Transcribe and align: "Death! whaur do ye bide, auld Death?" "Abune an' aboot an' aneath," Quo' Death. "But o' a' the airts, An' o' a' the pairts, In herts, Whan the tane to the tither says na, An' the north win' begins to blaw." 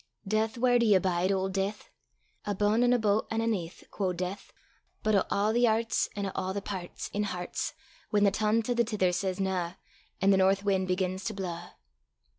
"Death! 0.27 0.57
whaur 0.57 0.79
do 0.79 0.85
ye 0.87 0.97
bide, 0.97 1.31
auld 1.31 1.53
Death?" 1.53 1.91
"Abune 2.43 2.81
an' 2.83 2.91
aboot 2.91 3.27
an' 3.29 3.39
aneath," 3.39 3.83
Quo' 3.91 4.13
Death. 4.13 4.51
"But 5.03 5.13
o' 5.13 5.25
a' 5.29 5.53
the 5.53 5.67
airts, 5.67 6.09
An' 6.15 6.25
o' 6.25 6.31
a' 6.33 6.53
the 6.55 6.59
pairts, 6.63 7.09
In 7.13 7.25
herts, 7.25 7.73
Whan 8.09 8.23
the 8.23 8.31
tane 8.31 8.63
to 8.63 8.73
the 8.73 8.83
tither 8.83 9.11
says 9.11 9.39
na, 9.39 9.73
An' 10.19 10.31
the 10.31 10.37
north 10.37 10.63
win' 10.63 10.87
begins 10.87 11.23
to 11.25 11.35
blaw." 11.35 11.73